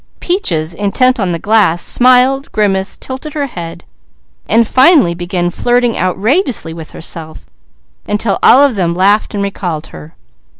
Peaches 0.19 0.73
intent 0.73 1.19
on 1.19 1.31
the 1.31 1.37
glass 1.37 1.83
smiled, 1.83 2.51
grimaced, 2.53 3.01
tilted 3.01 3.35
her 3.35 3.45
head, 3.45 3.83
and 4.49 4.67
finally 4.67 5.13
began 5.13 5.51
flirting 5.51 5.95
outrageously 5.95 6.73
with 6.73 6.89
herself, 6.89 7.45
until 8.07 8.39
all 8.41 8.63
of 8.63 8.73
them 8.73 8.95
laughed 8.95 9.35
and 9.35 9.43
recalled 9.43 9.85
her. 9.93 10.15